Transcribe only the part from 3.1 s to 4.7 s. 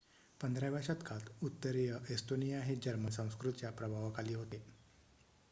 संस्कृतीच्या प्रभावाखाली होते